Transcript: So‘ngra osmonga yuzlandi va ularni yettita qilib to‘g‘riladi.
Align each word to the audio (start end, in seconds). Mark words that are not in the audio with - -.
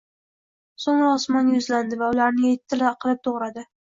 So‘ngra 0.85 1.09
osmonga 1.17 1.53
yuzlandi 1.57 1.99
va 1.99 2.07
ularni 2.13 2.47
yettita 2.53 2.95
qilib 3.05 3.21
to‘g‘riladi. 3.29 3.65